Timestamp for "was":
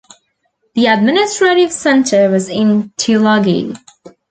2.31-2.49